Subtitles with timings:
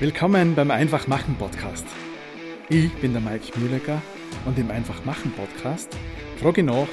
[0.00, 1.84] Willkommen beim Einfach machen Podcast.
[2.70, 4.00] Ich bin der Mike Mühlecker
[4.46, 5.94] und im Einfach machen Podcast
[6.40, 6.88] frage ich nach,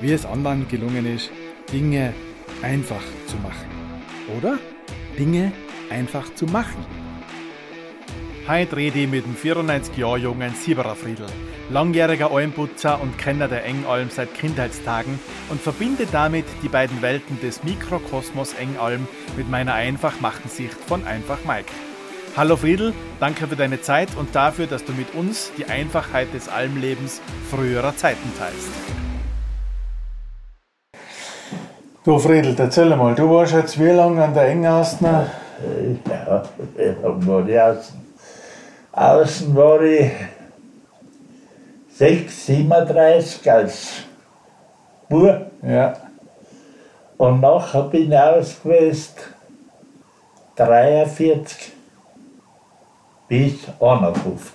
[0.00, 1.30] wie es anderen gelungen ist,
[1.70, 2.14] Dinge
[2.62, 3.68] einfach zu machen.
[4.38, 4.58] Oder
[5.18, 5.52] Dinge
[5.90, 6.82] einfach zu machen.
[8.48, 11.26] Heute rede ich mit dem 94 Jahre jungen Sieberer Friedl,
[11.68, 15.20] langjähriger Almputzer und Kenner der Engalm seit Kindheitstagen
[15.50, 21.04] und verbinde damit die beiden Welten des Mikrokosmos Engalm mit meiner einfach machen Sicht von
[21.04, 21.70] Einfach Mike.
[22.36, 26.50] Hallo Friedel, danke für deine Zeit und dafür, dass du mit uns die Einfachheit des
[26.50, 28.68] Almlebens früherer Zeiten teilst.
[32.04, 35.30] Du Friedel, erzähl mal, du warst jetzt wie lange an der Engaustner?
[36.10, 36.42] Ja,
[37.02, 38.00] war ich außen.
[38.92, 40.10] Außen war ich
[41.94, 43.92] 6, 37 als
[45.08, 45.50] Bub.
[45.62, 45.96] Ja.
[47.16, 49.14] Und nachher bin ich ausgewesen
[50.56, 51.75] 43
[53.28, 54.52] bis 51.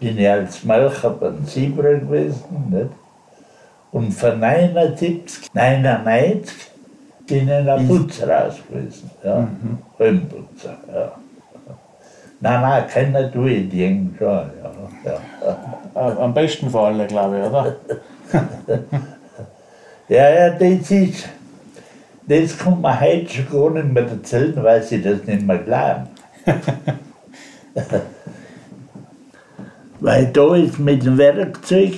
[0.00, 2.42] Bin ich als Melcher beim Sieber gewesen.
[2.70, 2.90] Nicht?
[3.92, 6.52] Und von 79, 99
[7.26, 9.10] bin ich ein Putzer aus gewesen.
[9.22, 9.40] Ja.
[9.40, 9.78] Mhm.
[9.96, 11.12] Höhenputzer, ja.
[12.40, 14.28] Nein, nein, kennen tue ich die schon.
[14.28, 14.50] Ja,
[15.94, 16.18] ja.
[16.18, 17.76] Am besten für alle, glaube ich, oder?
[20.08, 21.28] ja, ja, das ist.
[22.26, 26.08] Das kann man heute schon gar nicht mehr erzählen, weil sie das nicht mehr glauben.
[30.00, 31.94] Weil da ist mit dem Werkzeug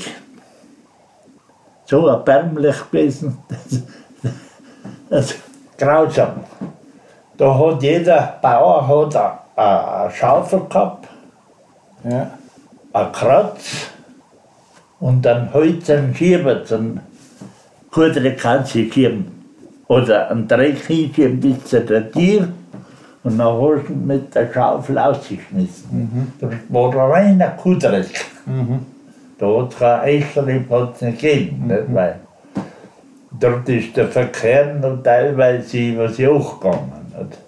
[1.87, 3.83] so erbärmlich gewesen, das,
[5.09, 5.35] das
[5.79, 6.45] grausam.
[7.37, 9.17] Da hat jeder Bauer hat
[9.57, 11.09] eine Schaufel gehabt,
[12.09, 12.31] Ja.
[12.93, 13.89] ein Kratz
[15.01, 17.01] und dann Holz einen Schieber zum
[17.91, 19.33] gute Katze schieben.
[19.89, 22.49] Oder einen Dreck hinschieben bis zu der Tier
[23.27, 26.33] und dann hast du mit der Schaufel ausgeschmissen.
[26.41, 28.25] Das war ein reiner Kudreck.
[29.39, 31.67] Da hat es kein Echerli hat's nicht gegeben.
[31.67, 31.93] Nicht?
[31.93, 32.21] Weil
[33.41, 36.93] dort ist der Verkehr noch teilweise übers Joch gegangen.
[37.19, 37.39] Nicht?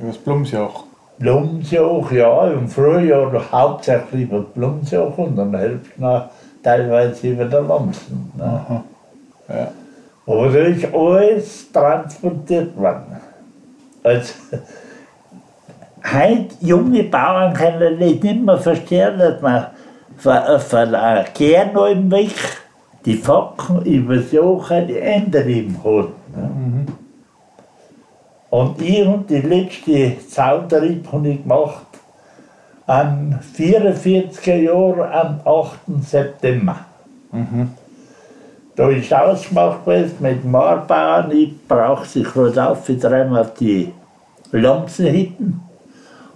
[0.00, 0.84] Das Blumsjoch.
[1.18, 6.30] Blumsjoch, ja, im Frühjahr hauptsächlich über Blumsjoch und dann Herbst noch
[6.62, 8.32] teilweise über der Lamsen.
[8.34, 8.82] Ne?
[9.48, 9.68] Ja.
[10.26, 13.20] Aber da ist alles transportiert worden.
[14.02, 14.32] Also,
[16.12, 19.66] heute junge Bauern können nicht immer verstehen, dass man
[20.16, 22.34] von, von einer Kernalmweg
[23.04, 26.36] die Facken übers Jahr die Änderung hat.
[26.36, 26.86] Ne?
[28.50, 31.86] Und ich und die letzte Zauderrieb habe ich gemacht
[32.86, 35.78] am 44er Jahr am 8.
[36.02, 36.76] September.
[38.76, 43.54] Da ist ausgemacht gewesen mit dem Marbauern, ich brauche sich gerade auf, wieder einmal auf
[43.54, 43.92] die
[44.52, 45.65] Lamsenhütten.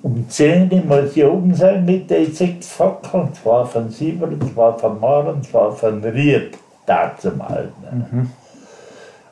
[0.02, 4.72] Um 10 Uhr muss ich oben sein mit den sechs Fackeln, zwei von Siebern, zwei
[4.72, 6.56] von Maren, zwei von Ried,
[6.86, 7.70] dazu mal.
[7.82, 8.26] Ne?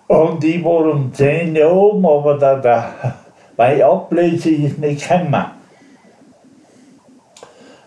[0.09, 2.93] Und ich war um 10 Uhr oben, aber da, da,
[3.57, 5.45] weil Ablese ist nicht gekommen.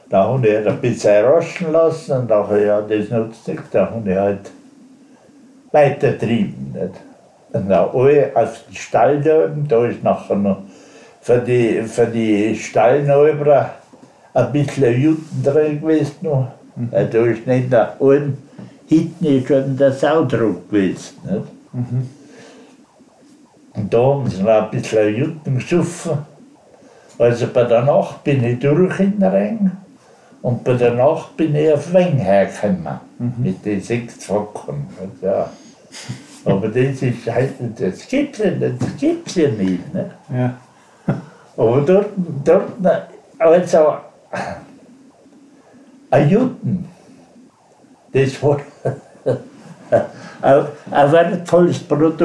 [0.10, 4.12] Da habe ich ein bisschen raschen lassen und dachte, ja, das nutzt nichts, da habe
[4.12, 4.52] ich halt
[5.72, 6.74] weitertrieben.
[6.74, 7.00] Nicht?
[7.54, 10.64] Und dann alle auf die Stall da oben, da ist nachher noch
[11.22, 13.76] für die, für die Stallnäuber
[14.34, 16.16] ein bisschen Juten drin gewesen.
[16.22, 16.52] Noch.
[16.90, 18.38] Weil Da ist nicht der Alm,
[18.88, 21.18] hinten ist schon der Saudruck gewesen.
[21.24, 21.46] Nicht?
[23.74, 26.18] Und da haben sie noch ein bisschen Juten gesoffen.
[27.18, 29.72] Also bei der Nacht bin ich durch in den Ring
[30.42, 33.00] und bei der Nacht bin ich auf Weng hergekommen.
[33.38, 34.88] Mit den sechs Fackeln.
[35.22, 35.50] Ja.
[36.46, 39.94] Aber das ist halt, das gibt's ja nicht, das gibt's ja nicht.
[39.94, 40.10] Ne?
[40.34, 40.58] Ja.
[41.58, 42.10] Aber dort,
[42.44, 42.72] dort
[43.38, 43.96] also
[46.10, 46.88] ein Juten,
[48.14, 48.60] das war
[50.92, 52.24] ein, wertvolles Produkt.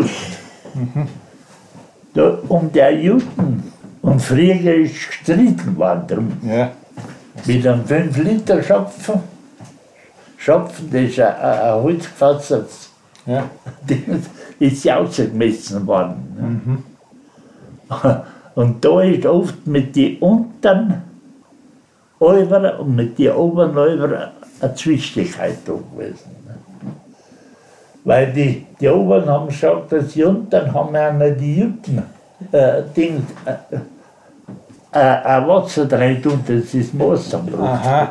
[2.14, 3.72] Da, um der Juten
[4.02, 6.32] und früher ist gestritten worden drum.
[6.42, 6.72] Ja.
[7.44, 9.20] Mit einem 5 Liter Schopfen.
[10.36, 12.90] Schopfen, das ist ein, ein, Holzgefassertes
[13.26, 13.50] Ja.
[13.88, 14.22] Ding,
[14.58, 16.84] ist sie ausgemessen worden.
[17.88, 18.22] ne?
[18.56, 21.02] Und da ist oft mit den unteren
[22.18, 24.30] Äubern und mit den oberen Äubern
[24.60, 26.30] eine Zwistigkeit da gewesen.
[26.46, 26.54] ne?
[28.04, 32.02] Weil die, die oberen haben gesagt, dass die unteren haben ja nicht die Juten,
[32.52, 33.76] äh, Ding, äh,
[34.92, 37.60] äh, ein Wasser drin tun, das ist Moossambrot.
[37.60, 38.08] Aha.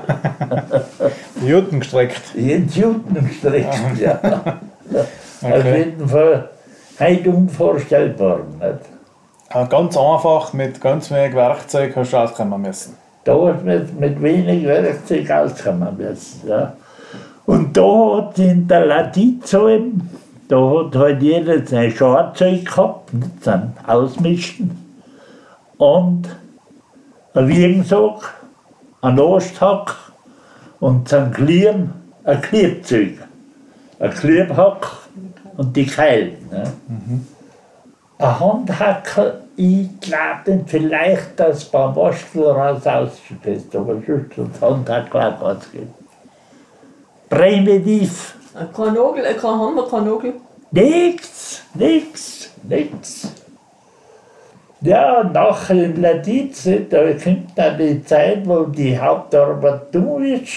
[1.42, 2.22] Die Juten gestreckt.
[2.36, 4.20] Juten gestreckt, ja.
[5.42, 5.78] Auf Okay.
[5.80, 6.50] jeden Fall
[7.00, 8.40] heute unvorstellbar.
[8.60, 8.95] Nicht?
[9.56, 12.98] Äh, Ganz einfach, mit ganz wenig Werkzeug hast du auskommen müssen.
[13.24, 16.48] Da hat mit, mit wenig Werkzeug auskommen müssen.
[16.48, 16.74] Ja.
[17.46, 20.10] Und da hat in der Latizalm,
[20.50, 24.78] da hat halt jeder sein Scharzeug gehabt, nicht sein Ausmischen.
[25.78, 26.24] Und
[27.34, 28.34] ein Wiegensack,
[29.01, 29.96] ein Asthack
[30.81, 31.94] und zum Klieren
[32.25, 33.19] ein Klebzeug.
[34.00, 34.88] Ein Klebhack
[35.56, 36.34] und die Keil.
[36.51, 36.74] Ne?
[38.18, 45.40] Ein Handhackel, ich glaube vielleicht, dass beim Waschel raus ausgesetzt, aber sonst das Handhackel auch
[45.40, 45.88] ganz gut.
[47.30, 48.36] Primitiv.
[48.75, 50.34] Kein Nagel, kein Hammer, kein Nagel.
[50.72, 53.31] Nix, nix, nix.
[54.81, 60.54] Ja, nachher in Ladiz, da kommt dann die Zeit, wo die Hauptarbeit tun ist.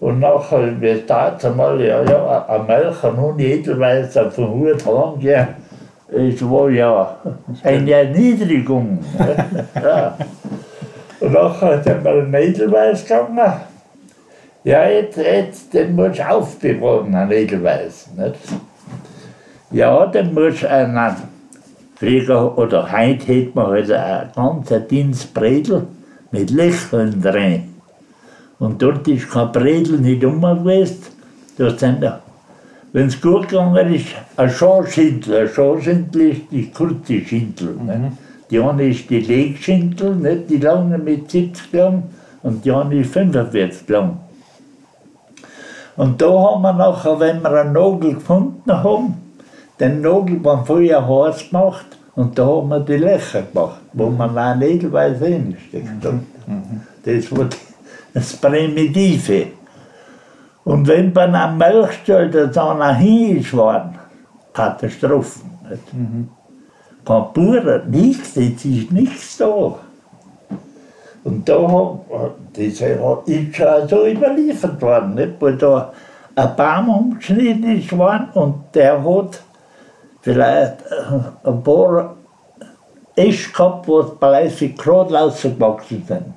[0.00, 5.20] Und nachher wird da einmal, ja, ja, ein Melcher nun Edelweiß auf den Hut haben,
[5.20, 5.48] ja.
[6.10, 7.16] Es war ja
[7.62, 8.98] eine Erniedrigung.
[9.18, 9.66] ne?
[9.74, 10.16] ja.
[11.20, 13.38] Und nachher sind wir in Edelweiß gegangen.
[14.64, 18.10] Ja, jetzt, jetzt den musst du aufbewahren, ein Edelweiß.
[19.70, 21.16] Ja, dann muss einen
[21.96, 25.86] Früher oder heute hätte man halt ein ganzer Dienst Bredel
[26.30, 27.74] mit Löchern drin.
[28.60, 31.02] Und dort ist kein Bredel nicht gewesen.
[31.56, 32.04] Da sind
[32.92, 34.06] wenn es gut gegangen ist,
[34.36, 35.42] ein Schauschintel.
[35.42, 37.76] Ein Schauschintel ist die kurze Schintel.
[37.84, 38.12] Ne?
[38.50, 42.04] Die eine ist die Legschintel, nicht die lange mit 70 lang,
[42.42, 44.18] und die andere ist 45 lang.
[45.96, 49.14] Und da haben wir nachher, wenn wir einen Nagel gefunden haben,
[49.80, 54.38] den Nagel beim Feuer heiß gemacht und da haben wir die Löcher gemacht, wo man
[54.38, 56.14] auch Edelweiß reingesteckt hat.
[57.04, 57.48] Das war
[58.14, 59.46] das Primitive.
[60.68, 63.98] Und wenn bei einem Milchstall der dann hin ist worden,
[64.52, 65.50] Katastrophen.
[65.70, 65.82] Nicht?
[67.06, 69.76] Kein Bauern, nichts, jetzt ist nichts da.
[71.24, 72.00] Und da haben,
[72.52, 75.40] das ist schon so überliefert worden, nicht?
[75.40, 75.90] wo da
[76.34, 79.42] ein Baum umgeschnitten ist worden und der hat
[80.20, 82.14] vielleicht äh, ein paar
[83.16, 86.34] Äste gehabt, wo die Blässe gerade rausgewachsen sind.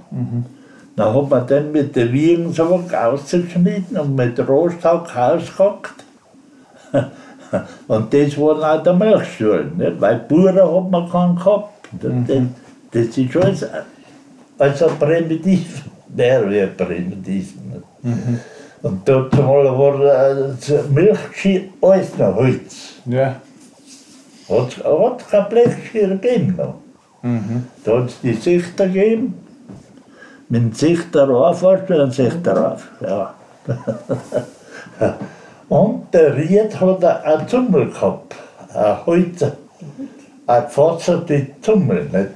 [0.96, 6.04] Dann hat man den mit dem Wiegensack ausgeschnitten und mit dem Rosthack ausgehackt.
[7.88, 10.02] und das war dann auch der Milchstuhl, nicht?
[10.02, 11.70] weil Bauern hat man keinen gehabt.
[11.94, 12.38] Das, das,
[12.92, 13.66] das ist alles
[14.58, 17.54] also primitiv, der wäre primitiv.
[18.04, 18.40] Nicht?
[18.84, 22.94] Und dort war äh, das Milchgeschirr alles noch Holz.
[23.06, 23.36] Ja.
[24.50, 26.76] Hat, hat kein Blechgeschirr gegeben noch.
[27.84, 29.36] Da hat es die Sichter gegeben.
[30.52, 32.86] Mit dem Sichter rauf, weißt du, ein Sichter rauf.
[33.00, 33.34] Ja.
[35.70, 38.36] Und der Ried hat einen Zummel gehabt.
[38.74, 39.46] Ein Holz,
[40.46, 42.04] eine gefasserte Zummel.
[42.04, 42.32] Nicht?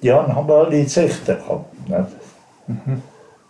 [0.00, 1.88] Die anderen haben alle Sichter gehabt.
[1.88, 2.06] Nicht?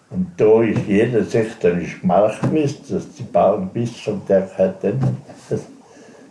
[0.09, 5.19] Und da ist jeder Sichter ist gemacht gewesen, dass die Bauern bis zum Tag hatten.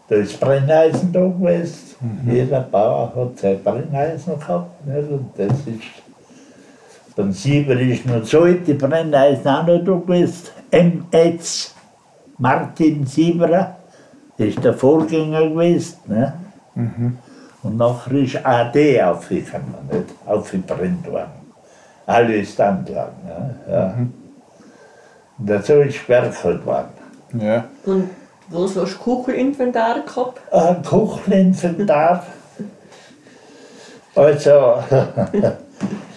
[0.07, 1.77] Da ist Brenneisen da gewesen.
[2.25, 4.87] Jeder Bauer hat sein Brenneisen gehabt.
[4.87, 5.11] Nicht?
[5.11, 6.02] Und das ist,
[7.15, 10.49] beim Sieber ist noch so die Brenneisen auch noch da gewesen.
[10.71, 11.71] M.H.
[12.37, 13.77] Martin Sieberer,
[14.37, 15.97] das ist der Vorgänger gewesen.
[16.07, 16.33] Ne?
[17.63, 20.05] Und nachher ist AD aufgekommen, nicht?
[20.25, 21.31] aufgebrennt worden.
[22.05, 23.15] Alle Standlagen.
[23.25, 23.55] Ne?
[23.69, 23.95] Ja.
[25.37, 26.89] Und dazu ist gewerkelt worden.
[27.39, 27.65] Ja.
[27.85, 28.09] Und
[28.49, 30.41] was hast du Kuchelinventar gehabt?
[30.51, 32.25] Ein Kucheninventar.
[34.15, 34.83] Also,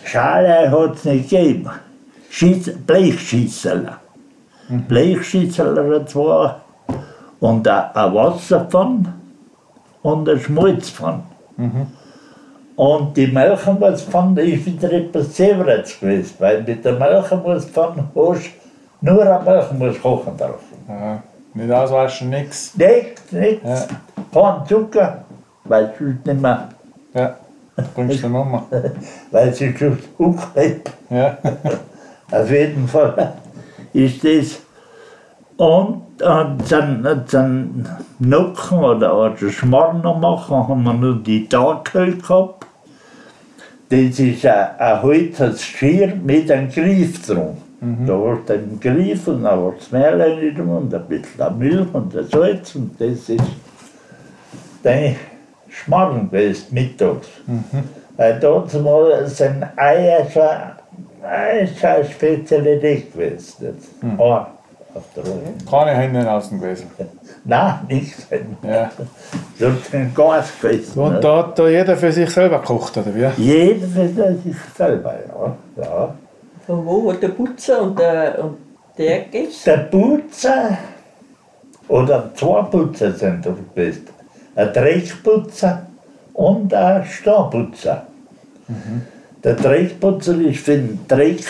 [0.07, 1.71] Schale hat es nicht gegeben.
[2.31, 3.89] Schiss, Blechschüssel.
[4.89, 6.55] Blechschüssel hat zwei.
[7.41, 9.13] Und ein Wasserpfann
[10.03, 11.23] und ein Schmalzpfann.
[12.77, 18.51] Und die Milchwurzpfanne ist wieder etwas Severets gewesen, weil mit der Milchwurzpfanne hast
[19.01, 20.77] du nur eine Milchwurst kochen dürfen.
[20.89, 21.23] ja.
[21.55, 22.77] Nicht auswaschen, nix.
[22.77, 23.65] Nichts, nichts.
[23.65, 23.87] Ja.
[24.59, 25.25] Kein Zucker,
[25.65, 26.69] weil es nicht mehr,
[27.15, 27.35] Ja.
[27.95, 28.64] Bringst du Mama.
[29.30, 30.90] weil sie sonst aufklebt.
[31.11, 31.38] Ja.
[32.30, 33.35] Auf jeden Fall
[33.92, 34.61] ist das.
[35.56, 37.85] Und, und zum, zum
[38.18, 42.66] Nocken oder, oder Schmarrn noch machen, haben wir nur die Takel gehabt.
[43.88, 47.56] Das ist ein, ein holzes Schirr mit einem Griff drum.
[47.78, 51.87] Da war ein Griff und dann war das Mehl rein drum und ein bisschen Milch
[51.92, 53.45] und das Salz und das ist
[54.83, 55.16] dein
[55.76, 57.28] Schmarrn gewesen, mittags.
[58.16, 60.42] Weil dort mal sind Eier schon,
[61.23, 63.66] Eier schon eine Spezialität gewesen.
[63.66, 64.21] Nicht?
[64.21, 64.49] Ah,
[64.95, 65.25] auf der.
[65.71, 66.90] Keine Hände außen gewesen.
[67.45, 68.26] Nein, nichts.
[68.62, 68.90] Ja.
[69.59, 71.00] So ein Gas gewesen.
[71.00, 71.21] Und ne?
[71.21, 73.42] da hat da jeder für sich selber gekocht, oder wie?
[73.42, 75.83] Jeder für sich selber, ja.
[75.83, 76.14] ja.
[76.66, 78.59] Von wo hat der Putzer und der, und
[78.99, 79.62] der gegessen?
[79.64, 80.76] Der Putzer,
[81.88, 84.09] oder zwei Putzer sind da gewesen.
[84.57, 85.87] Ein Dreckputzer
[86.33, 88.07] und ein Steinputzer.
[89.45, 91.45] Der Dreckputzer ist für den Dreck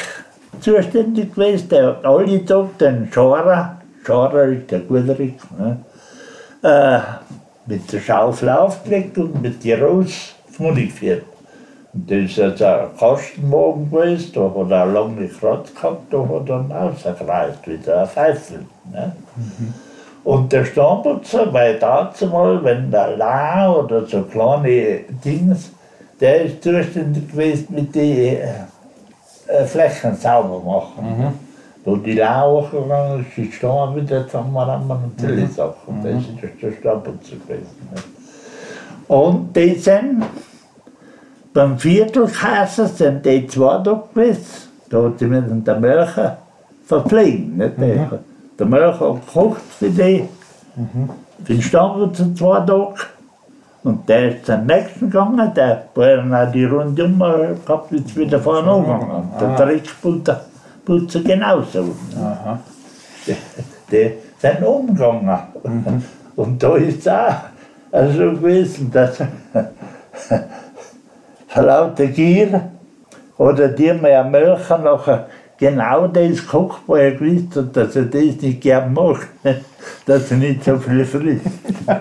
[0.60, 1.68] zuständig gewesen.
[1.68, 5.78] Der hat alle Tag den Scharer, Scharer ist der Guderig, ne?
[6.62, 6.98] äh,
[7.66, 11.22] mit der Schaufel aufgelegt und mit die Rose geführt.
[11.92, 16.18] Und das ist jetzt ein Kastenwagen gewesen, da hat er eine lange Kratz gehabt, da
[16.28, 18.66] hat er ihn rausgekreist, wie der Pfeifel.
[18.92, 19.12] Ne?
[20.26, 25.70] Und der Stammputzer, weil dazu mal, wenn der La oder so kleine Dings,
[26.20, 28.38] der ist zuständig gewesen mit den
[29.46, 31.32] äh, Flächen sauber machen.
[31.84, 36.02] Da die La hochgegangen ist, die Stamm wieder zusammenrammen und solche Sachen.
[36.02, 37.68] Das ist der Stammputzer gewesen.
[39.06, 40.24] Und die sind
[41.54, 44.44] beim Viertelkäse sind die zwei da gewesen.
[44.90, 46.10] Da hat sie mit der Milch
[46.84, 47.56] verpflegt.
[47.56, 47.78] Nicht?
[47.78, 48.18] Der,
[48.58, 50.28] der Milch hat gekocht für die.
[51.44, 52.94] Für den Stammputzer zwei Tage.
[53.84, 58.40] Und der ist zum nächsten gegangen, der hat auch die Runde um gehabt, jetzt wieder
[58.40, 59.30] vorne angegangen.
[59.40, 60.40] Der Drecksputzer
[60.86, 61.94] Putzer genauso.
[62.16, 62.58] Aha.
[63.90, 65.38] Die sind umgegangen.
[66.36, 67.34] Und da ist es auch
[67.90, 69.18] also gewesen, dass
[71.54, 72.70] lauter Gier
[73.36, 75.26] oder die mir Milch nachher
[75.58, 79.28] genau das gekocht, wo er gewusst hat, dass er das nicht gern macht,
[80.06, 81.46] dass er nicht so viel frisst.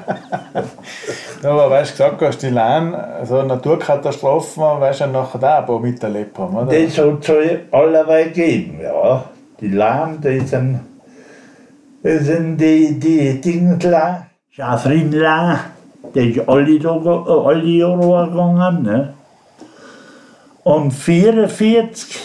[1.44, 5.80] Ja, aber weißt du, gesagt hast, die Lahn, so Naturkatastrophen, weißt du, nachher da auch
[5.80, 6.66] miterlebt haben, oder?
[6.66, 9.26] Das hat es allerweil gegeben, ja.
[9.62, 10.80] Die Lahm, die sind,
[12.02, 15.60] das sind die, die Dingsla, Schafrinla,
[16.16, 16.80] die ist alle,
[17.28, 18.84] alle Jahre gegangen.
[18.84, 19.14] Ne?
[20.64, 22.20] Und 44,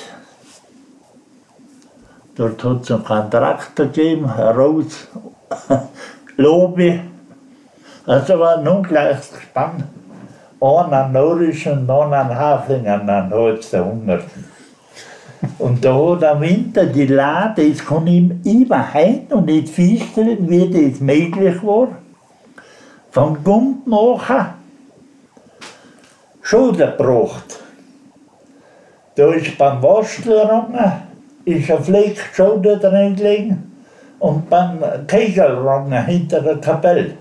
[2.40, 5.08] dort hat es einen Kontraktor gegeben, heraus,
[6.36, 7.00] Lobe,
[8.06, 9.84] also war ein ungleiches Gespann.
[10.60, 13.86] Einer Norisch und einer Hafling und dann hat es der.
[15.58, 20.48] Und da hat am Winter die Lade, das kann ihm immer heim und nicht feststellen,
[20.50, 21.88] wie das möglich war.
[23.10, 24.46] Von Gump machen,
[26.42, 27.58] Schulter gebracht.
[29.14, 31.09] Da ist beim Waschelrangen
[31.44, 33.72] ist ein Fleck Schulter drin gelegen
[34.18, 37.14] und beim Kegelrangen hinter der Kapelle.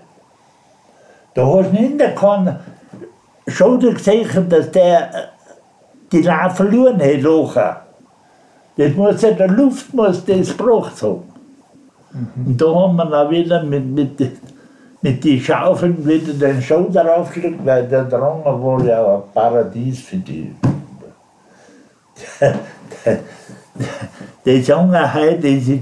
[1.34, 2.60] Da hast du nicht keinen
[3.48, 5.28] Schulter gesehen, dass der äh,
[6.12, 7.22] die Lade verloren hat.
[7.22, 7.82] Nachher.
[8.78, 11.24] Das muss in der Luft muss das gebracht haben.
[12.46, 14.32] Und da haben wir dann wieder mit, mit,
[15.02, 20.18] mit den Schaufeln wieder den Schulter aufgelegt, weil der Drang war ja ein Paradies für
[20.18, 20.56] die.
[24.46, 24.68] Das ist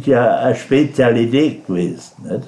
[0.07, 2.23] ja eine Spezialität gewesen.
[2.23, 2.47] Nicht?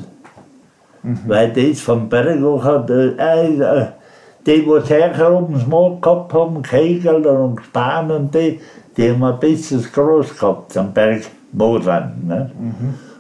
[1.27, 3.85] Weil das vom Berg hoch hat, äh, äh,
[4.45, 8.59] die, die herher oben das Moor gehabt haben, Kegel und Span und die,
[8.97, 11.21] die haben ein bisschen groß gehabt am Berg
[11.53, 12.27] Moorland.
[12.27, 12.51] Ne?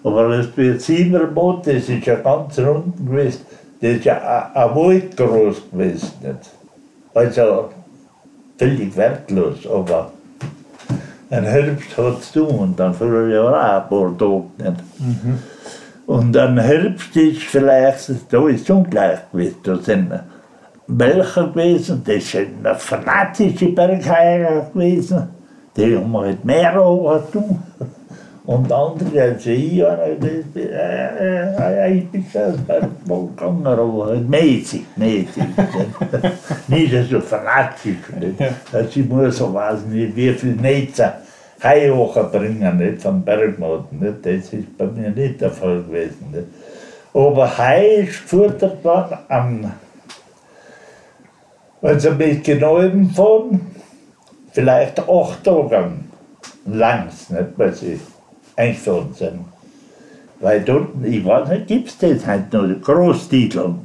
[0.03, 3.41] Aber das Bezieherboot, das ist ja ganz unten gewesen,
[3.81, 6.11] das ist ja ein Wald groß gewesen.
[6.21, 6.51] Nicht?
[7.13, 7.69] Also
[8.57, 10.11] völlig wertlos, aber
[11.29, 14.43] ein Herbst hat es tun und dann früher ja auch ein paar Tage.
[14.57, 14.83] Nicht?
[16.05, 19.57] Und ein Herbst ist vielleicht, da ist es ungleich gewesen.
[19.63, 20.11] Da sind
[20.87, 25.29] welche gewesen, das sind fanatische Bergheier gewesen,
[25.77, 26.73] die haben halt mehr
[27.31, 27.59] tun.
[28.49, 30.17] Und andere als ich, äh,
[30.55, 32.25] äh, äh, ich bin
[33.05, 35.43] mal gegangen, aber mäßig, mäßig.
[36.67, 37.97] nicht so fanatisch.
[38.19, 38.95] Nicht?
[38.95, 41.13] Ich muss so weiß nicht, wie viel Netze
[41.61, 43.99] Hai hochbringen, nicht vom Bergmoden.
[43.99, 44.25] Nicht?
[44.25, 46.31] Das ist bei mir nicht der Fall gewesen.
[46.31, 46.47] Nicht?
[47.13, 49.71] Aber Hai ist gefuttert worden am
[51.81, 53.61] wenn sie mit Genäuben fahren,
[54.51, 55.91] vielleicht acht Tage
[56.65, 57.99] langs, nicht, weil sie
[59.13, 59.45] sind.
[60.39, 63.75] Weil dort, ich weiß nicht, gibt es das halt noch, Großtiteln.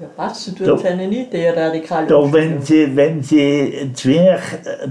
[0.00, 3.88] Ja, passen tut es ihnen nicht, der radikale Da, wenn sie, wenn sie äh,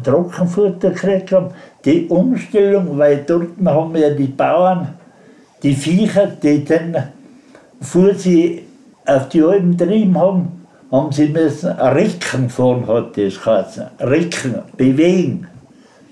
[0.04, 1.50] Trockenfutter gekriegt haben,
[1.84, 4.96] die Umstellung, weil dort haben ja die Bauern,
[5.62, 7.10] die Viecher, die dann,
[7.80, 8.64] bevor sie
[9.06, 13.88] auf die Alpen getrieben haben, haben sie müssen Ricken fahren, hat das geheißen.
[14.00, 15.48] Ricken, bewegen.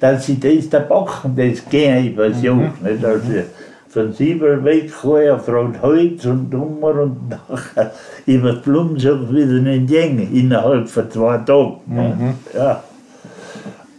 [0.01, 2.55] Dass sie das da backen, das geht über das Jahr.
[2.55, 3.05] Nicht?
[3.05, 3.43] Also
[3.91, 7.91] von Siebel weg, vorher von Holz und Dummer und nachher
[8.25, 11.81] über die Blumensuche wieder in Enge, innerhalb von zwei Tagen.
[11.87, 12.33] ne?
[12.53, 12.83] Ja.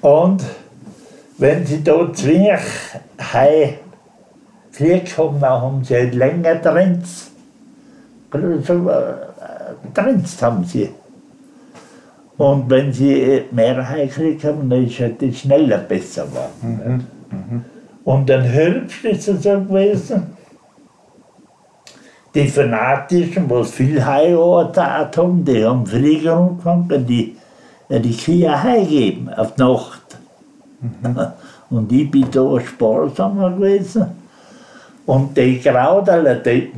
[0.01, 0.43] Und
[1.39, 2.61] wenn sie da zwingend
[3.33, 3.79] hei
[4.73, 7.07] Krieg haben, dann haben sie halt länger trennt.
[8.33, 9.13] So, äh,
[10.41, 10.89] haben sie.
[12.43, 17.07] Und wenn sie mehr Hai gekriegt haben, dann ist halt das schneller besser geworden.
[17.31, 17.65] nicht?
[18.03, 20.25] Und dann Herbst ist es so gewesen,
[22.35, 27.37] die Fanatischen, die viel angetan haben, die haben Flieger umgefangen, die,
[27.89, 30.19] die Kühe Hai geben auf die Nacht.
[31.71, 34.07] Und ich bin da sparsamer gewesen.
[35.07, 36.73] Und die Graudaler, die,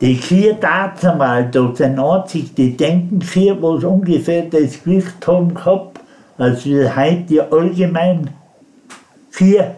[0.00, 5.54] die Kühe taten mal, da sind einzig die denken Kühe, die ungefähr das Gewicht haben
[5.54, 6.00] gehabt,
[6.36, 8.30] als wir heute die allgemein
[9.32, 9.74] Kühe.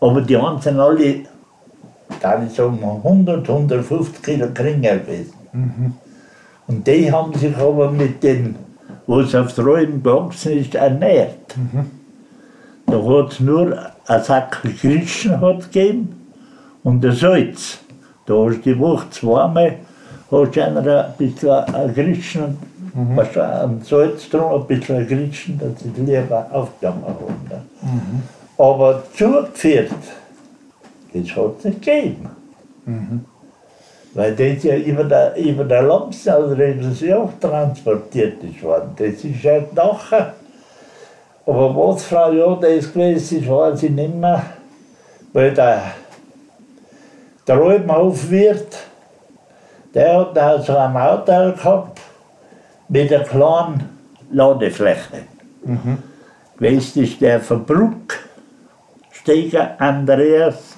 [0.00, 1.20] Aber die anderen sind alle,
[2.20, 5.34] da ich sagen, 100, 150 Kilo geringer gewesen.
[6.66, 8.56] Und die haben sich aber mit den,
[9.06, 11.54] was auf der Alpen gewachsen ist, ernährt.
[12.86, 16.26] Da hat es nur ein Sack Grischen hat gegeben
[16.82, 17.83] und ein Salz.
[18.26, 19.76] Da hast du die Woche zweimal
[20.30, 22.58] hast du einer ein bisschen ein Grischen,
[22.94, 23.18] mhm.
[23.18, 27.48] ein Salz drum, ein bisschen ein Grischen, dass sie die lieber aufgegangen haben.
[27.48, 27.62] Ne?
[28.56, 29.90] Aber zugeführt,
[31.12, 32.30] das hat es nicht gegeben.
[34.14, 38.90] Weil das ja über der, über der Lamps aus Rebelsjoch transportiert ist worden.
[38.96, 40.34] Das ist halt nachher.
[41.46, 44.42] Aber was Frau ja das gewesen ist, weiß ich nicht mehr.
[45.32, 45.82] Weil der,
[47.46, 48.76] der Alpenhofwirt,
[49.94, 52.00] der hat da so ein Auto gehabt
[52.88, 53.88] mit einer kleinen
[54.32, 55.24] Ladefläche.
[56.58, 58.18] Gewesen ist der Verbruck,
[59.10, 60.74] Steger Andreas.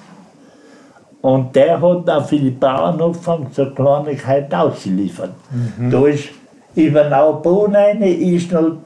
[1.21, 5.31] Und der hat für die Bauern angefangen, so Kleinigkeiten auszuliefern.
[5.91, 6.29] Da ist
[6.75, 8.77] über den Aubahn rein, ist noch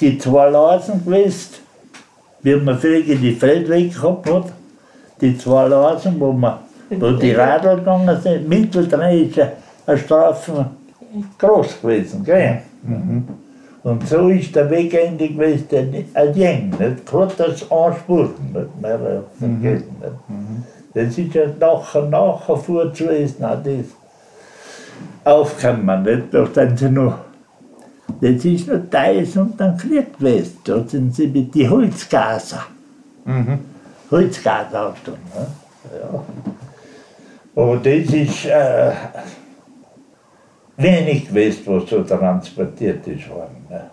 [0.00, 1.54] die zwei Lasen gewesen,
[2.42, 4.52] wie man früher die Feldweg gehabt hat.
[5.20, 6.58] Die zwei Lasen, wo, man,
[6.90, 9.38] wo die Radl gegangen sind, mitteldrin ist
[9.86, 10.70] eine Strafe
[11.38, 12.24] groß gewesen.
[12.24, 12.62] Gell?
[13.82, 17.12] Und so ist der Weg endlich gewesen, ein Jeng, nicht?
[17.12, 19.96] Hat das anspuren, nicht mehr äh, vergessen.
[20.00, 20.66] Nicht?
[20.92, 23.86] Das ist ja nachher, nachher fort gewesen, auch das
[25.24, 26.22] aufgekommen, nicht?
[26.32, 27.18] Da sind sie noch,
[28.20, 30.58] das ist noch Teils und dann Krieg gewesen.
[30.64, 32.62] Da sind sie mit die Holzgaser.
[34.10, 35.46] Holzgasauto, ne?
[35.92, 36.24] Ja.
[37.56, 38.92] Aber das ist äh,
[40.76, 43.66] wenig gewesen, was so transportiert ist worden.
[43.70, 43.90] Ne?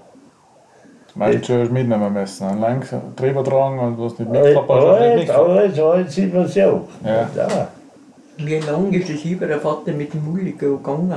[1.15, 2.47] Meinst du, hast du mitnehmen müssen?
[2.47, 2.83] Einen lang
[3.15, 6.81] drüber tragen und was nicht nicht Alles, alles, alles über sie auch.
[7.05, 7.29] Ja.
[7.35, 7.67] Ja.
[8.37, 11.13] Wie lange ist es über der Vater mit dem Mulli gegangen?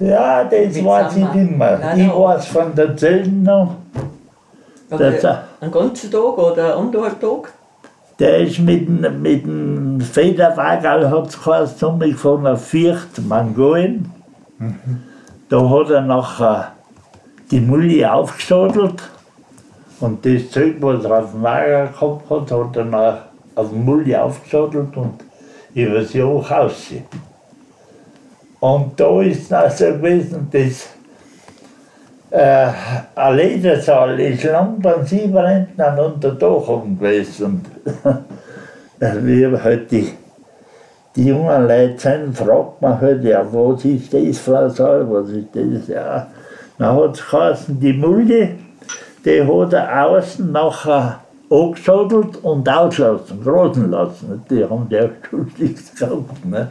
[0.00, 1.34] Ja, das Mit weiß ich Samba.
[1.34, 1.78] nicht mehr.
[1.78, 2.16] Nein, Ich nein.
[2.16, 3.74] weiß von der Zellen noch,
[4.90, 7.48] Das, äh, einen ganzen Tag oder anderthalb Tage?
[8.18, 14.10] Der ist mit, dem- mit dem Federwagen, hat es geheißen, zusammengefahren auf Viercht, Mangolen.
[15.48, 16.72] Da hat er nachher
[17.50, 19.02] die Mulli aufgesadelt
[20.00, 23.18] und das Zeug, was er auf dem Wagen gehabt hat, hat er nach,
[23.54, 25.24] auf dem Mulli aufgesadelt und
[25.74, 26.92] über das Joch raus.
[28.60, 30.88] Und da ist es so gewesen, dass
[32.30, 37.64] äh, Ledersaal ist lang beim Siebenrentner unter Dach oben gewesen.
[39.00, 40.12] Und wir halt die,
[41.16, 45.48] die jungen Leute sind, fragt man halt, ja, was ist das, Frau Saal, was ist
[45.52, 45.88] das?
[45.88, 46.26] Ja,
[46.78, 48.50] dann hat es geheißen, die Mulde,
[49.24, 54.44] die hat er außen nachher angesadelt und ausgelassen, grasen lassen.
[54.50, 56.44] Die haben die auch nichts gehabt.
[56.44, 56.68] Ne?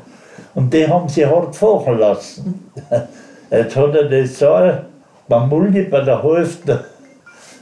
[0.54, 2.72] Und die haben sie hart fahren lassen.
[3.50, 4.86] Jetzt hat er das Saal
[5.28, 6.86] beim Mulde bei der Hälfte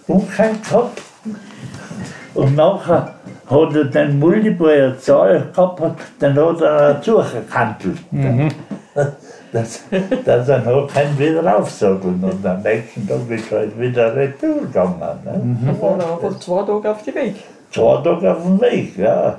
[0.07, 1.01] umgehängt gehabt.
[2.33, 3.15] Und nachher
[3.49, 5.81] hat er den Mulde bei der Zahl gehabt,
[6.21, 7.97] den hat er zugekantelt.
[9.51, 9.83] Dass,
[10.25, 14.61] dass er noch kein wieder aufsatteln und am nächsten Tag ist er halt wieder retour
[14.61, 14.99] gegangen.
[15.23, 15.57] Ne?
[15.65, 17.35] Da war er einfach zwei Tage auf dem Weg.
[17.71, 19.37] Zwei Tage auf dem Weg, ja.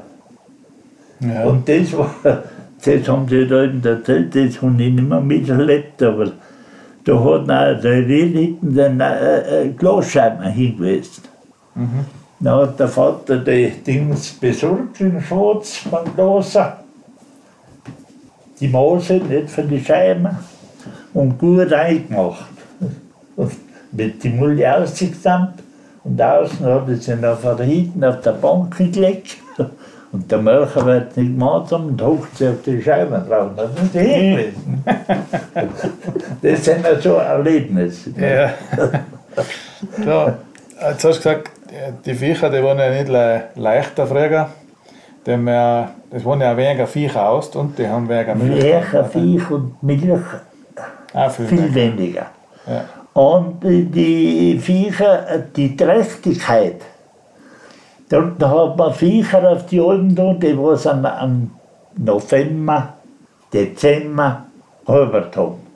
[1.21, 1.45] Ja.
[1.45, 6.03] Und das war, das haben sie da eben erzählt, das habe ich nicht mehr miterlebt,
[6.03, 6.29] aber
[7.07, 11.23] da hat auch der Ried hinten den äh, äh, Glasscheiben hingewiesen.
[12.40, 16.79] Dann hat der Vater die Dings besorgt in Schwarz beim Glaser.
[18.59, 20.37] Die Maße nicht für die Scheiben
[21.14, 22.51] und gut eingemacht.
[23.37, 23.53] Und
[23.92, 25.61] mit die Mulle ausgesamt
[26.03, 29.37] und außen hat er sie noch von hinten auf der Bank gelegt
[30.17, 33.51] Und der Melcher wird nicht gemeinsam und hockt sich auf die Scheiben drauf.
[33.55, 34.85] Das ist die gewesen.
[36.43, 38.11] Das sind ja so Erlebnisse.
[38.19, 38.51] Ja.
[40.07, 40.39] ja.
[40.89, 41.51] Jetzt hast du gesagt,
[42.07, 44.49] die Viecher, die waren ja nicht le leichter früher.
[45.29, 48.63] Haben das waren ja weniger Viecher aus und die haben weniger Milch.
[48.63, 49.05] Weniger?
[49.05, 50.03] Viech und Milch
[51.13, 51.75] Auch viel, viel mehr.
[51.75, 52.27] weniger.
[52.67, 52.85] Ja.
[53.13, 56.81] Und die- Viecher, die Trächtigkeit,
[58.09, 61.51] dort hat man Viecher auf die Alpen da, die was am, am
[61.97, 62.95] November,
[63.53, 64.45] Dezember
[64.87, 65.66] halbert haben.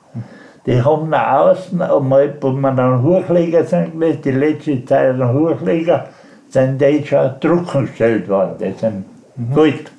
[0.65, 5.33] Die haben nach außen, einmal, wo wir dann Hochleger sind gewesen, die letzte Zeit dann
[5.33, 6.07] Hochleger,
[6.49, 8.55] sind die schon drucken gestellt worden.
[8.59, 9.05] Die sind
[9.53, 9.91] gut.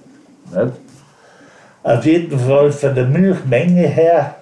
[0.55, 0.73] Nicht?
[1.83, 4.35] Auf jeden Fall von der Milchmenge her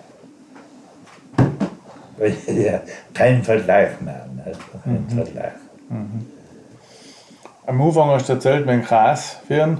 [3.14, 4.26] kein Vergleich mehr.
[4.44, 4.60] Nicht?
[4.84, 5.52] Kein Vergleich.
[7.70, 9.78] Am Anfang hast du erzählt, wenn Käse führen.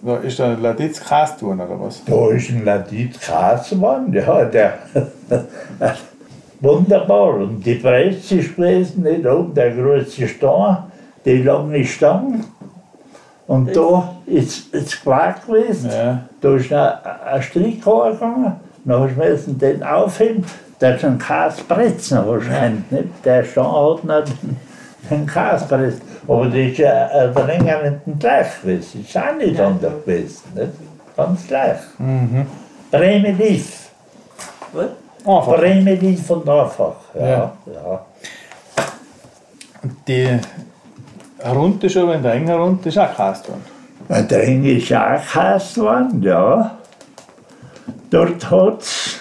[0.00, 2.04] Da ist da Laditz Käse tun, oder was?
[2.04, 4.78] Da ist ein Ladit Käse geworden, ja, der
[6.60, 7.34] wunderbar.
[7.34, 10.78] Und die Presse ist gewesen, nicht oben der große Stein,
[11.24, 12.40] die lange Stange.
[13.46, 15.88] Und da ist es Quark gewesen.
[15.92, 16.24] Ja.
[16.40, 16.94] Da ist ein,
[17.32, 20.44] ein Strick gegangen, dann hast du müssen den aufheben,
[20.80, 22.90] der ist ein Käsebretzen wahrscheinlich.
[22.90, 23.24] Nicht?
[23.24, 24.32] Der Stein hat
[25.10, 26.02] nicht den Käsebretzen.
[26.28, 29.04] Aber das ist ja ein drängenden gleich gewesen.
[29.06, 30.42] Ist auch nicht anders gewesen.
[30.54, 30.68] Nicht?
[31.16, 31.78] Ganz gleich.
[32.90, 33.90] Primitiv.
[34.72, 34.86] Was?
[35.26, 35.56] Einfach.
[35.56, 36.94] Primitiv und einfach.
[37.14, 37.52] Ja, Ja.
[37.66, 38.00] ja.
[40.06, 40.38] Die
[41.48, 43.54] Runde schon, wenn der enger Runde ist auch Käse tun.
[44.08, 46.78] Ein Dring ist auch Käse geworden, ja.
[48.10, 49.20] Dort hat es,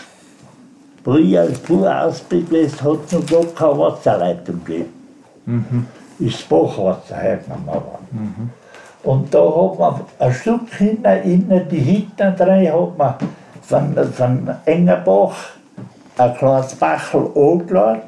[1.03, 4.98] wo ich als Bauer ausgebildet hat es noch gar keine Wasserleitung gegeben.
[6.19, 8.51] Ist das Bachwasser hergenommen worden.
[9.03, 13.15] Und da hat man ein Stück hinten, innen die hinten drin, hat man
[13.61, 15.35] von, von Engerbach
[16.17, 18.01] ein kleines Bachel angeladen.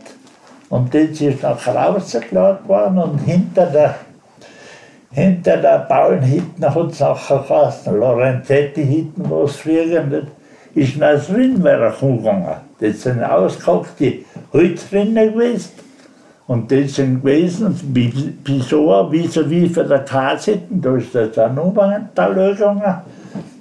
[0.70, 3.96] Und das ist nachher rausgeladen worden und hinter der
[5.14, 10.28] hinter der Bauern hinten hat es nachher geheißen, Lorenzetti hinten, wo es früher nicht,
[10.74, 12.56] ist noch das Rindwerk umgegangen.
[12.80, 14.20] Das sind ausgehackte
[14.54, 15.72] Holzrinder gewesen.
[16.48, 21.14] Und das sind gewesen, wie, wie so, wie so wie für der Kassetten, da ist
[21.16, 22.96] das ein Umwandtal gegangen.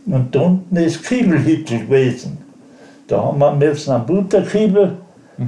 [0.07, 2.39] Und da unten ist Kiebelhütte gewesen.
[3.07, 4.97] Da haben wir müssen einen Butterkiebel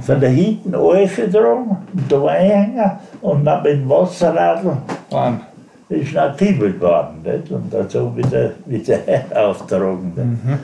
[0.01, 2.91] von der hinten Eiche dran, und da einhängen
[3.21, 4.77] und dann mit dem Wasserradl
[5.11, 5.41] Mann.
[5.89, 7.21] ist noch gekiebelt worden.
[7.23, 7.51] Nicht?
[7.51, 8.99] Und dann so wieder, wieder
[9.35, 10.13] auftragen.
[10.15, 10.63] Nicht?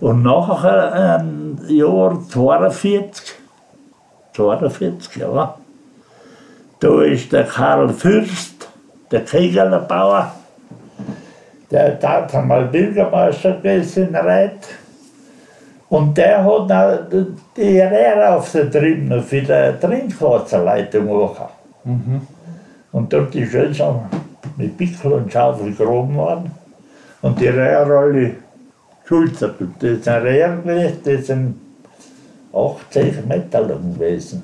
[0.00, 3.34] Und nachher, im Jahr 42,
[4.32, 5.56] 42, ja,
[6.80, 8.68] da ist der Karl Fürst,
[9.10, 10.32] der Kegelerbauer,
[11.70, 14.68] der tat einmal Bürgermeister gewesen in Reit.
[15.88, 16.98] Und der hat auch
[17.56, 21.52] die Rehre auf der Tribüne für die Trinkwasserleitung gemacht.
[22.92, 24.02] Und dort ist schön so
[24.56, 26.50] mit Pickel und Schaufel gegraben worden.
[27.22, 28.34] Und die Rehre alle
[29.06, 29.54] schultert.
[29.80, 31.54] Das sind Rehren gewesen, das sind
[32.52, 34.42] 80 Meter lang gewesen.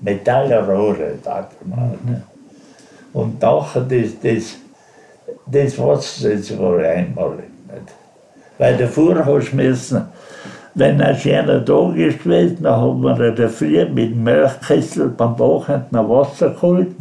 [0.00, 1.98] Metallrohre, sagt man.
[2.06, 2.22] Ne?
[3.12, 4.56] Und nachher das, das,
[5.46, 7.50] das Wasser, das war einmalig.
[7.66, 7.94] Nicht?
[8.58, 10.02] Weil davor hast du müssen,
[10.74, 15.08] wenn ein schöner Tag ist gewesen, dann haben wir in der Früh mit dem Milchkessel
[15.08, 16.94] beim Bach hinten ein Wasser geholt.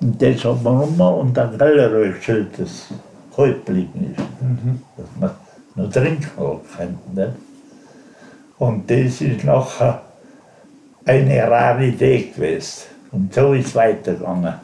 [0.00, 2.88] Und das hat man rum und dann Keller gestellt, das
[3.34, 4.24] kalt geblieben ist.
[4.96, 5.30] Dass man
[5.74, 6.98] noch trinken kann.
[7.14, 7.32] Nicht?
[8.58, 10.02] Und das ist nachher
[11.04, 12.82] eine Rarität gewesen.
[13.12, 14.54] Und so ist es weitergegangen.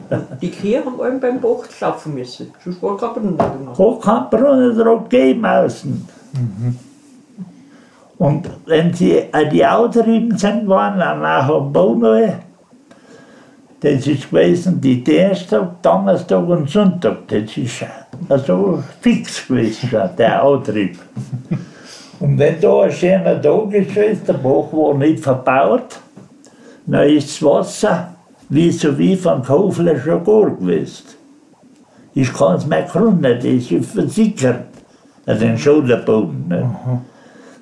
[0.41, 2.51] Die Kühe haben alle beim Bach schlafen müssen.
[2.63, 3.73] Sonst war kein Brunnen da.
[3.75, 6.07] Wo kein Brunnen drauf gegeben außen.
[8.17, 12.29] Und wenn sie an die Autrieben sind, waren dann nach dem Bauneu,
[13.81, 17.27] das ist gewesen die Dienstag, Donnerstag und Sonntag.
[17.27, 17.85] Das ist
[18.27, 20.97] also fix gewesen, der Autrieb.
[22.19, 25.99] Und wenn da ein schöner Tag ist, der Bach war nicht verbaut,
[26.91, 28.15] dann ist das Wasser
[28.49, 31.05] wie so wie von Kofler schon gar gewesen.
[32.13, 34.65] Ich kann es mir gründen, das ist versickert.
[35.25, 36.47] Also den Schulterboden.
[36.47, 36.75] Ne?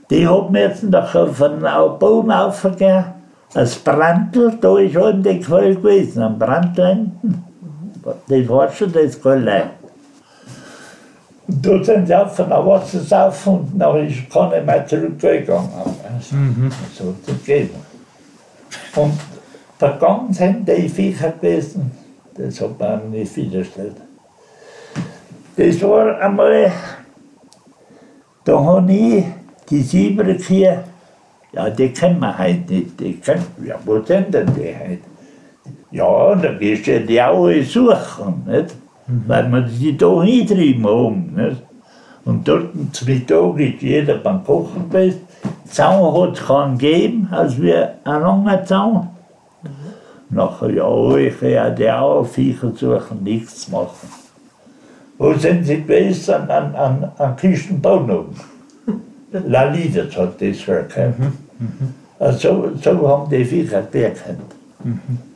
[0.10, 3.06] Die hat mir jetzt noch von einem Boden aufgegeben,
[3.54, 7.44] das Brandl, da ist oben die Quelle gewesen, am Brandl hinten.
[8.04, 9.64] Das war schon das Quelle.
[11.48, 15.70] Und da sind sie auf von der Wasser saufen und dann ist nicht mehr zurückgegangen.
[15.76, 16.36] Also,
[16.94, 17.87] So hat es gegeben.
[18.98, 19.14] Und
[19.78, 21.92] vergangen sind die Viecher gewesen,
[22.36, 23.96] das hat man nicht widerstellt.
[25.56, 26.72] Das war einmal,
[28.44, 29.24] da habe ich
[29.70, 30.84] die Sieberkirche,
[31.52, 33.00] ja, die kennen wir heute nicht.
[33.00, 35.02] Die kennen, ja, wo sind denn die heute?
[35.92, 38.76] Ja, da gehst du die auch suchen, nicht?
[39.28, 41.34] weil wir die da hintrieben haben.
[41.36, 41.62] Nicht?
[42.26, 45.27] Und dort zum Mittag ist jeder beim Kochen gewesen.
[45.70, 49.08] Zaun hat es keinen gegeben, als wir einen langen Zaun.
[50.30, 54.10] Nachher, ja, ich werde die auch Viecher suchen, nichts machen.
[55.18, 56.34] Wo sind sie gewesen?
[56.34, 58.26] An, an, an, an Küstenbahnhof.
[59.34, 60.94] Hat das gehört.
[62.20, 64.56] Also, so haben die Viecher gekannt.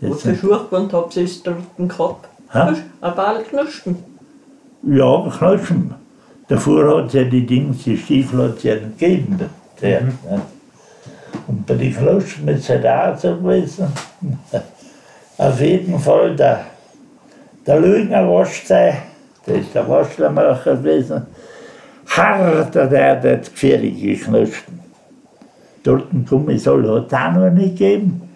[0.01, 2.27] Und der Schuchband habt ihr es dort gehabt.
[2.51, 2.73] Hä?
[3.01, 3.97] Ein paar Knusten.
[4.83, 5.93] Ja, knutschen.
[6.47, 9.39] Davor hat es ja die Dinge, die Stiefel hat es ja nicht gegeben.
[9.81, 10.41] Der, ne?
[11.47, 13.87] Und bei den Knutschen ist es halt auch so gewesen.
[15.37, 16.65] Auf jeden Fall der,
[17.65, 18.97] der Lügner Waschzei,
[19.47, 21.25] der ist der Waschlermacher gewesen,
[22.07, 24.79] harter, der hat das gefährliche Knusten.
[25.83, 28.29] Dort ein Gummisoll hat es auch noch nicht gegeben.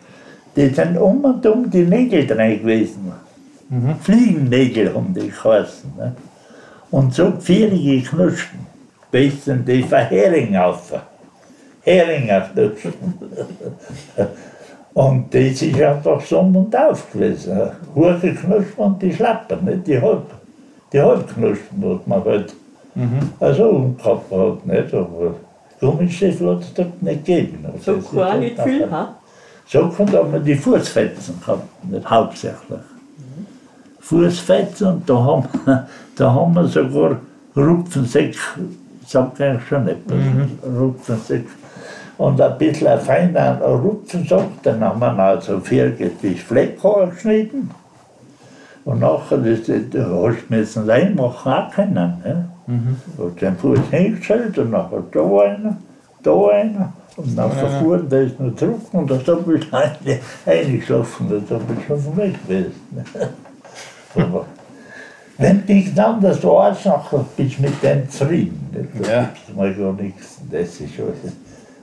[0.55, 3.11] Die sind um und um die Nägel drin gewesen.
[4.01, 5.93] Fliegennägel haben die geheißen.
[5.97, 6.15] Ne?
[6.91, 8.59] Und so gefährliche Knusten.
[9.11, 10.93] Besten die von Hering auf.
[11.85, 12.49] Heringer
[14.93, 17.71] und das ist einfach so und auf gewesen.
[17.93, 19.87] Hohe Knusten und die Schlappen, nicht?
[19.87, 20.25] die halb.
[20.93, 22.53] Die Halbknusten, was man halt
[23.39, 24.65] also umgehabt hat.
[24.65, 24.93] Nicht?
[24.93, 25.35] Aber
[25.79, 27.65] Gummistiefel hat es dort nicht gegeben.
[27.83, 29.15] So Das ist kann halt nicht viel, ha?
[29.67, 32.79] so konnte man die Fußfetzen gehabt, nicht hauptsächlich.
[33.99, 35.47] Fußfetzen und da haben,
[36.15, 37.17] da haben wir sogar
[37.57, 38.37] Rupfensäck,
[39.05, 40.17] sagt eigentlich schon etwas,
[40.63, 41.45] Rupfensäck.
[42.17, 47.69] Und ein bisschen ein feiner Rupfensack, dann haben wir also vier das Fleckhaar geschnitten.
[48.85, 51.93] Und nachher, das, das hast du müssen reinmachen auch können.
[52.23, 52.49] Ne?
[52.67, 52.95] Mhm.
[53.17, 55.77] Hast den Fuß hingestellt und nachher da einer,
[56.23, 56.93] da einer.
[57.17, 59.27] Und nachher fuhren, da ist noch zurück und da bist
[59.71, 62.73] du eine- eingeschlafen, da bist du schon weg gewesen.
[64.15, 64.45] Aber
[65.37, 68.69] wenn nichts anderes weißt, nachher bist du mit dem zufrieden.
[69.01, 69.23] Da Ja.
[69.33, 70.37] gibt's mal gar nichts.
[70.51, 71.05] Das ist schon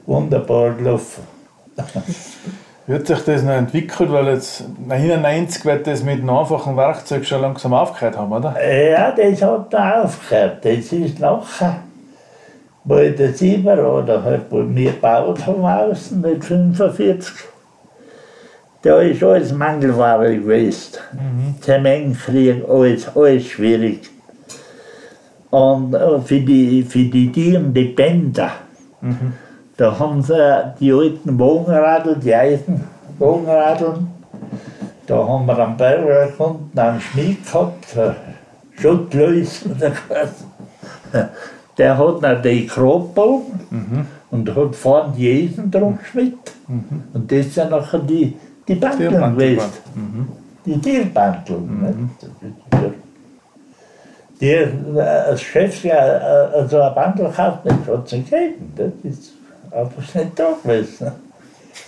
[0.07, 1.25] wunderbar gelaufen.
[2.87, 7.41] Wird sich das noch entwickelt, weil jetzt 99 wird das mit einem einfachen Werkzeug schon
[7.41, 8.57] langsam aufgehört haben, oder?
[8.61, 10.65] Ja, das hat da aufgehört.
[10.65, 11.77] Das ist nachher,
[12.85, 17.33] bei der Sieber oder halt, wo wir gebaut haben außen mit 45,
[18.83, 20.99] da ist alles Mangelware gewesen.
[21.61, 24.11] Zementkrieg, alles, alles schwierig.
[25.51, 28.51] Und äh, für die, für die Tiere, die Bänder,
[29.77, 32.85] da haben sie die alten Wagenradl, die alten
[33.19, 34.09] Wagenradeln,
[35.07, 38.13] da haben wir am Bergwerk unten einen Schmied gehabt, äh,
[38.81, 40.45] Schuttleus, oder was.
[41.79, 46.53] der hat noch die Grabbogen und hat vorne die Eisen drum geschmiert.
[47.13, 49.63] Und das sind nachher die, die Bandeln gewesen.
[50.65, 52.11] Die Tierbandeln.
[52.21, 52.95] nicht?
[54.41, 58.73] Die, äh, als Chef ja äh, so ein Bandel kauft, nicht, hat es nicht gegeben.
[58.75, 59.33] Das ist
[59.73, 61.13] einfach nicht da gewesen.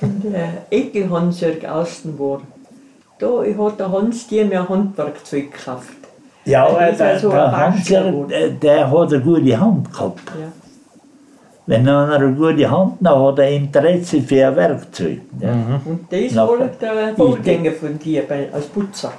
[0.01, 2.41] Der Ekelhansjörg außen war.
[3.19, 5.95] Da hat der Hans dir mehr Handwerkzeug gekauft.
[6.45, 10.21] Ja, aber ja der, so ein der Hans, der, der hat eine gute Hand gehabt.
[10.29, 10.53] Ja.
[11.67, 15.21] Wenn einer eine gute Hand hat, hat er Interesse für ein Werkzeug.
[15.41, 15.81] Ja.
[15.85, 19.13] Und das war der Vorgänger von dir bei, als Putzer.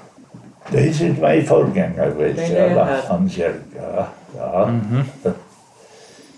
[0.72, 3.56] Das ist mein Vorgänger gewesen, ja, der Hans-Jörg.
[3.76, 4.74] Ja, ja.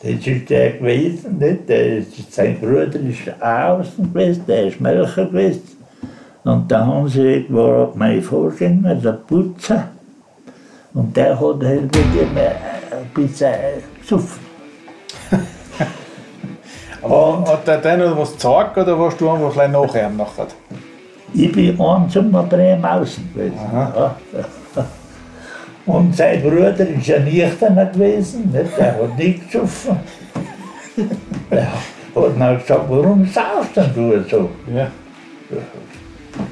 [0.01, 1.67] Das ist der gewesen, nicht?
[1.67, 5.63] Der ist, sein Bruder ist außen gewesen, der ist Melcher gewesen.
[6.43, 9.89] Und der Hans-Jörg war mein Vorgänger, der Putzer.
[10.93, 12.51] Und der hat halt mit ihm äh,
[12.95, 13.53] ein bisschen
[14.01, 14.39] gesoffen.
[17.01, 20.47] Aber hat der dir noch was gesagt oder warst du einfach gleich nachher nachher?
[21.33, 21.77] Ich bin
[22.09, 23.59] Sommer bei ihm außen gewesen.
[23.73, 24.15] Ja.
[25.87, 28.77] Und sein Bruder ist ein Nüchterner gewesen, nicht?
[28.77, 29.97] der hat nicht gesoffen.
[31.49, 31.81] Der hat
[32.15, 34.49] dann gesagt, warum saufst denn du so?
[34.73, 34.91] Ja.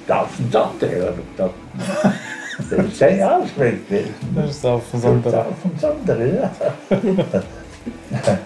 [0.07, 1.53] Saufen hat er gesagt.
[2.69, 4.13] Das ist sein Ausweg gewesen.
[4.33, 5.31] Das ist auf den Sonntag.
[5.31, 6.51] Saufen Sonntag, ja.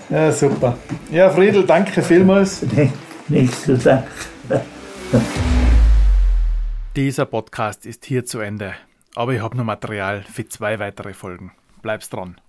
[0.09, 0.75] Ja, super.
[1.11, 2.65] Ja, Friedel, danke vielmals.
[3.27, 4.03] Nichts zu sagen.
[6.95, 8.73] Dieser Podcast ist hier zu Ende,
[9.19, 11.51] aber ich habe noch Material für zwei weitere Folgen.
[11.81, 12.39] Bleib's dran.